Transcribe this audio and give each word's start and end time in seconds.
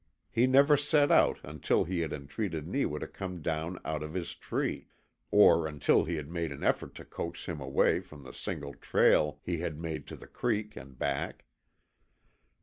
He 0.31 0.47
never 0.47 0.77
set 0.77 1.11
out 1.11 1.37
until 1.43 1.83
he 1.83 1.99
had 1.99 2.11
entreated 2.11 2.67
Neewa 2.67 2.97
to 3.01 3.07
come 3.07 3.39
down 3.43 3.77
out 3.85 4.01
of 4.01 4.15
his 4.15 4.33
tree, 4.33 4.87
or 5.29 5.67
until 5.67 6.05
he 6.05 6.15
had 6.15 6.27
made 6.27 6.51
an 6.51 6.63
effort 6.63 6.95
to 6.95 7.05
coax 7.05 7.45
him 7.45 7.61
away 7.61 7.99
from 7.99 8.23
the 8.23 8.33
single 8.33 8.73
trail 8.73 9.39
he 9.43 9.59
had 9.59 9.77
made 9.79 10.07
to 10.07 10.15
the 10.15 10.25
creek 10.25 10.75
and 10.75 10.97
back. 10.97 11.45